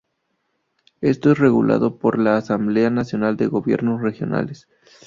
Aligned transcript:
Esto 1.01 1.33
es 1.33 1.37
regulado 1.37 1.99
por 1.99 2.17
la 2.17 2.35
Asamblea 2.37 2.89
Nacional 2.89 3.37
de 3.37 3.45
Gobiernos 3.45 4.01
Regionales. 4.01 4.67